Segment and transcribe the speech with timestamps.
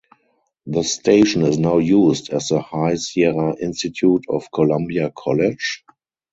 [0.65, 5.83] The station is now used as the High Sierra Institute of Columbia College?